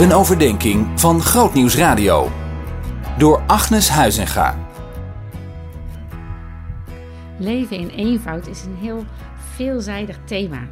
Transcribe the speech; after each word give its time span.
Een 0.00 0.12
overdenking 0.12 1.00
van 1.00 1.20
Grootnieuws 1.20 1.76
Radio. 1.76 2.28
Door 3.18 3.38
Agnes 3.46 3.88
Huizinga. 3.88 4.58
Leven 7.38 7.78
in 7.78 7.88
eenvoud 7.88 8.46
is 8.46 8.64
een 8.64 8.76
heel 8.76 9.04
veelzijdig 9.36 10.18
thema. 10.24 10.68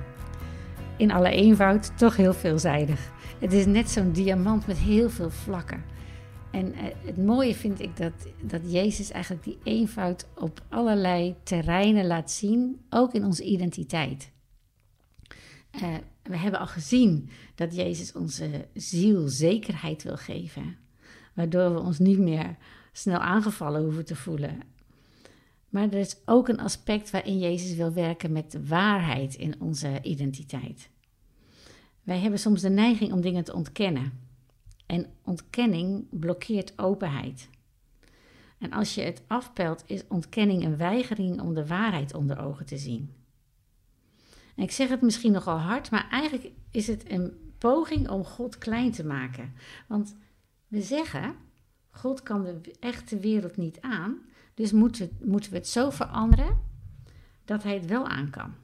In 0.96 1.12
alle 1.12 1.30
eenvoud 1.30 1.98
toch 1.98 2.16
heel 2.16 2.34
veelzijdig. 2.34 3.12
Het 3.38 3.52
is 3.52 3.66
net 3.66 3.90
zo'n 3.90 4.12
diamant 4.12 4.66
met 4.66 4.78
heel 4.78 5.10
veel 5.10 5.30
vlakken. 5.30 5.84
En 6.50 6.74
eh, 6.74 6.84
het 7.04 7.16
mooie 7.16 7.54
vind 7.54 7.80
ik 7.80 7.96
dat, 7.96 8.12
dat 8.42 8.60
Jezus 8.72 9.10
eigenlijk 9.10 9.44
die 9.44 9.58
eenvoud 9.62 10.26
op 10.34 10.60
allerlei 10.68 11.34
terreinen 11.42 12.06
laat 12.06 12.30
zien, 12.30 12.80
ook 12.90 13.12
in 13.12 13.24
onze 13.24 13.44
identiteit. 13.44 14.30
Uh, 15.82 15.88
we 16.28 16.36
hebben 16.36 16.60
al 16.60 16.66
gezien 16.66 17.28
dat 17.54 17.74
Jezus 17.74 18.12
onze 18.12 18.68
ziel 18.74 19.28
zekerheid 19.28 20.02
wil 20.02 20.16
geven, 20.16 20.76
waardoor 21.34 21.74
we 21.74 21.80
ons 21.80 21.98
niet 21.98 22.18
meer 22.18 22.56
snel 22.92 23.18
aangevallen 23.18 23.82
hoeven 23.82 24.04
te 24.04 24.16
voelen. 24.16 24.60
Maar 25.68 25.82
er 25.82 25.98
is 25.98 26.16
ook 26.24 26.48
een 26.48 26.60
aspect 26.60 27.10
waarin 27.10 27.38
Jezus 27.38 27.76
wil 27.76 27.92
werken 27.92 28.32
met 28.32 28.58
waarheid 28.66 29.34
in 29.34 29.60
onze 29.60 30.02
identiteit. 30.02 30.90
Wij 32.02 32.18
hebben 32.18 32.40
soms 32.40 32.60
de 32.60 32.70
neiging 32.70 33.12
om 33.12 33.20
dingen 33.20 33.44
te 33.44 33.54
ontkennen. 33.54 34.12
En 34.86 35.06
ontkenning 35.24 36.06
blokkeert 36.10 36.78
openheid. 36.78 37.48
En 38.58 38.72
als 38.72 38.94
je 38.94 39.00
het 39.00 39.22
afpelt, 39.26 39.82
is 39.86 40.04
ontkenning 40.08 40.64
een 40.64 40.76
weigering 40.76 41.40
om 41.40 41.54
de 41.54 41.66
waarheid 41.66 42.14
onder 42.14 42.38
ogen 42.38 42.66
te 42.66 42.78
zien. 42.78 43.17
Ik 44.58 44.70
zeg 44.70 44.88
het 44.88 45.02
misschien 45.02 45.32
nogal 45.32 45.58
hard, 45.58 45.90
maar 45.90 46.08
eigenlijk 46.10 46.50
is 46.70 46.86
het 46.86 47.10
een 47.10 47.52
poging 47.58 48.08
om 48.08 48.24
God 48.24 48.58
klein 48.58 48.92
te 48.92 49.04
maken. 49.04 49.52
Want 49.86 50.16
we 50.66 50.82
zeggen, 50.82 51.34
God 51.90 52.22
kan 52.22 52.42
de 52.42 52.74
echte 52.80 53.18
wereld 53.18 53.56
niet 53.56 53.80
aan, 53.80 54.18
dus 54.54 54.72
moeten, 54.72 55.10
moeten 55.24 55.50
we 55.50 55.56
het 55.56 55.68
zo 55.68 55.90
veranderen 55.90 56.58
dat 57.44 57.62
hij 57.62 57.74
het 57.74 57.86
wel 57.86 58.06
aan 58.06 58.30
kan. 58.30 58.54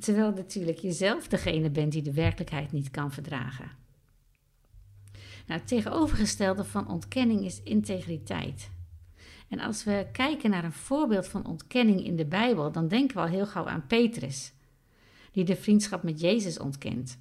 Terwijl 0.00 0.32
natuurlijk 0.32 0.78
jezelf 0.78 1.28
degene 1.28 1.70
bent 1.70 1.92
die 1.92 2.02
de 2.02 2.12
werkelijkheid 2.12 2.72
niet 2.72 2.90
kan 2.90 3.12
verdragen. 3.12 3.70
Nou, 5.46 5.60
het 5.60 5.68
tegenovergestelde 5.68 6.64
van 6.64 6.88
ontkenning 6.88 7.44
is 7.44 7.62
integriteit. 7.62 8.70
En 9.48 9.60
als 9.60 9.84
we 9.84 10.06
kijken 10.12 10.50
naar 10.50 10.64
een 10.64 10.72
voorbeeld 10.72 11.28
van 11.28 11.46
ontkenning 11.46 12.04
in 12.04 12.16
de 12.16 12.26
Bijbel, 12.26 12.72
dan 12.72 12.88
denken 12.88 13.16
we 13.16 13.22
al 13.22 13.28
heel 13.28 13.46
gauw 13.46 13.66
aan 13.68 13.86
Petrus 13.86 14.52
die 15.32 15.44
de 15.44 15.56
vriendschap 15.56 16.02
met 16.02 16.20
Jezus 16.20 16.58
ontkent. 16.58 17.18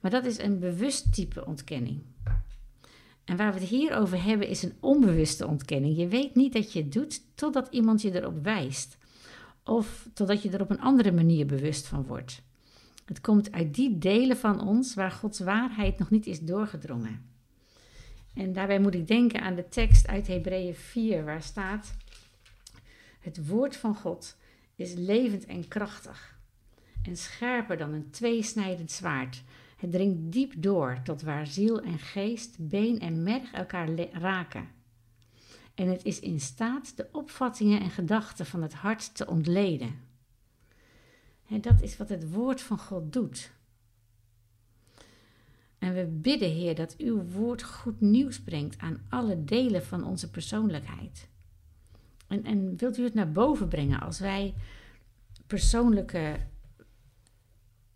Maar 0.00 0.10
dat 0.10 0.24
is 0.24 0.38
een 0.38 0.58
bewust 0.58 1.14
type 1.14 1.46
ontkenning. 1.46 2.02
En 3.24 3.36
waar 3.36 3.52
we 3.52 3.60
het 3.60 3.68
hier 3.68 3.96
over 3.96 4.22
hebben 4.22 4.48
is 4.48 4.62
een 4.62 4.76
onbewuste 4.80 5.46
ontkenning. 5.46 5.96
Je 5.96 6.08
weet 6.08 6.34
niet 6.34 6.52
dat 6.52 6.72
je 6.72 6.82
het 6.82 6.92
doet 6.92 7.22
totdat 7.34 7.68
iemand 7.70 8.02
je 8.02 8.14
erop 8.14 8.44
wijst. 8.44 8.98
Of 9.64 10.08
totdat 10.14 10.42
je 10.42 10.50
er 10.50 10.60
op 10.60 10.70
een 10.70 10.80
andere 10.80 11.12
manier 11.12 11.46
bewust 11.46 11.86
van 11.86 12.06
wordt. 12.06 12.42
Het 13.04 13.20
komt 13.20 13.52
uit 13.52 13.74
die 13.74 13.98
delen 13.98 14.36
van 14.36 14.60
ons 14.60 14.94
waar 14.94 15.10
Gods 15.10 15.40
waarheid 15.40 15.98
nog 15.98 16.10
niet 16.10 16.26
is 16.26 16.40
doorgedrongen. 16.40 17.30
En 18.34 18.52
daarbij 18.52 18.80
moet 18.80 18.94
ik 18.94 19.06
denken 19.06 19.40
aan 19.40 19.54
de 19.54 19.68
tekst 19.68 20.06
uit 20.06 20.26
Hebreeën 20.26 20.74
4, 20.74 21.24
waar 21.24 21.42
staat: 21.42 21.96
Het 23.20 23.46
woord 23.48 23.76
van 23.76 23.94
God 23.94 24.36
is 24.76 24.94
levend 24.94 25.46
en 25.46 25.68
krachtig 25.68 26.40
en 27.02 27.16
scherper 27.16 27.76
dan 27.76 27.92
een 27.92 28.10
tweesnijdend 28.10 28.90
zwaard. 28.90 29.42
Het 29.76 29.92
dringt 29.92 30.32
diep 30.32 30.52
door 30.56 31.00
tot 31.04 31.22
waar 31.22 31.46
ziel 31.46 31.80
en 31.80 31.98
geest, 31.98 32.56
been 32.58 33.00
en 33.00 33.22
merg 33.22 33.52
elkaar 33.52 33.88
raken. 34.12 34.68
En 35.74 35.88
het 35.88 36.04
is 36.04 36.20
in 36.20 36.40
staat 36.40 36.96
de 36.96 37.08
opvattingen 37.12 37.80
en 37.80 37.90
gedachten 37.90 38.46
van 38.46 38.62
het 38.62 38.74
hart 38.74 39.14
te 39.16 39.26
ontleden. 39.26 40.00
En 41.48 41.60
dat 41.60 41.82
is 41.82 41.96
wat 41.96 42.08
het 42.08 42.30
woord 42.30 42.60
van 42.60 42.78
God 42.78 43.12
doet. 43.12 43.52
En 45.78 45.94
we 45.94 46.06
bidden, 46.06 46.50
Heer, 46.50 46.74
dat 46.74 46.96
uw 46.96 47.22
woord 47.22 47.62
goed 47.62 48.00
nieuws 48.00 48.40
brengt 48.40 48.78
aan 48.78 49.02
alle 49.08 49.44
delen 49.44 49.84
van 49.84 50.04
onze 50.04 50.30
persoonlijkheid. 50.30 51.28
En, 52.26 52.44
en 52.44 52.76
wilt 52.76 52.98
u 52.98 53.04
het 53.04 53.14
naar 53.14 53.32
boven 53.32 53.68
brengen 53.68 54.00
als 54.00 54.18
wij 54.18 54.54
persoonlijke 55.46 56.36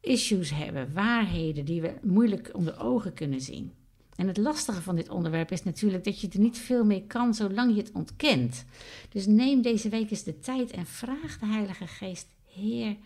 issues 0.06 0.50
hebben, 0.50 0.92
waarheden 0.92 1.64
die 1.64 1.80
we 1.80 1.94
moeilijk 2.02 2.50
onder 2.52 2.80
ogen 2.80 3.14
kunnen 3.14 3.40
zien. 3.40 3.72
En 4.16 4.26
het 4.26 4.36
lastige 4.36 4.82
van 4.82 4.96
dit 4.96 5.08
onderwerp 5.08 5.50
is 5.50 5.62
natuurlijk 5.62 6.04
dat 6.04 6.20
je 6.20 6.28
er 6.28 6.40
niet 6.40 6.58
veel 6.58 6.84
mee 6.84 7.06
kan 7.06 7.34
zolang 7.34 7.74
je 7.74 7.80
het 7.80 7.92
ontkent. 7.92 8.64
Dus 9.08 9.26
neem 9.26 9.62
deze 9.62 9.88
week 9.88 10.10
eens 10.10 10.22
de 10.22 10.38
tijd 10.38 10.70
en 10.70 10.86
vraag 10.86 11.38
de 11.38 11.46
Heilige 11.46 11.86
Geest: 11.86 12.26
Heer, 12.44 12.96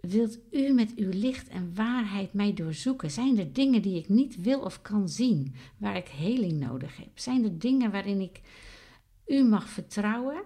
wilt 0.00 0.38
u 0.50 0.72
met 0.72 0.92
uw 0.96 1.10
licht 1.10 1.48
en 1.48 1.74
waarheid 1.74 2.32
mij 2.32 2.54
doorzoeken? 2.54 3.10
Zijn 3.10 3.38
er 3.38 3.52
dingen 3.52 3.82
die 3.82 3.98
ik 3.98 4.08
niet 4.08 4.40
wil 4.40 4.60
of 4.60 4.82
kan 4.82 5.08
zien, 5.08 5.54
waar 5.76 5.96
ik 5.96 6.08
heling 6.08 6.60
nodig 6.60 6.96
heb? 6.96 7.18
Zijn 7.18 7.44
er 7.44 7.58
dingen 7.58 7.90
waarin 7.90 8.20
ik 8.20 8.40
u 9.26 9.44
mag 9.44 9.68
vertrouwen, 9.68 10.42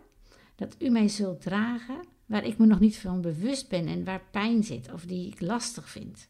dat 0.55 0.77
u 0.79 0.89
mij 0.89 1.09
zult 1.09 1.41
dragen? 1.41 2.05
Waar 2.33 2.45
ik 2.45 2.59
me 2.59 2.67
nog 2.67 2.81
niet 2.81 2.99
van 2.99 3.21
bewust 3.21 3.69
ben 3.69 3.87
en 3.87 4.05
waar 4.05 4.23
pijn 4.31 4.65
zit 4.65 4.93
of 4.93 5.05
die 5.05 5.27
ik 5.27 5.41
lastig 5.41 5.89
vind. 5.89 6.29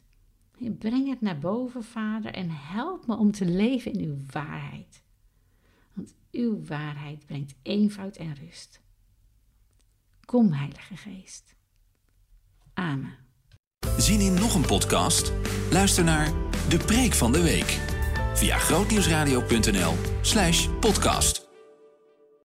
Breng 0.77 1.09
het 1.09 1.21
naar 1.21 1.39
boven, 1.39 1.83
Vader, 1.83 2.33
en 2.33 2.49
help 2.49 3.07
me 3.07 3.15
om 3.15 3.31
te 3.31 3.45
leven 3.45 3.93
in 3.93 4.05
uw 4.05 4.17
waarheid. 4.31 5.01
Want 5.93 6.13
uw 6.31 6.65
waarheid 6.65 7.25
brengt 7.25 7.53
eenvoud 7.61 8.15
en 8.15 8.35
rust. 8.35 8.81
Kom, 10.25 10.51
Heilige 10.51 10.95
Geest. 10.95 11.55
Amen. 12.73 13.17
Zien 13.97 14.19
in 14.19 14.33
nog 14.33 14.55
een 14.55 14.65
podcast? 14.65 15.33
Luister 15.71 16.03
naar 16.03 16.33
De 16.69 16.77
Preek 16.85 17.13
van 17.13 17.31
de 17.31 17.41
Week 17.41 17.79
via 18.33 18.57
grootnieuwsradio.nl/podcast. 18.57 21.42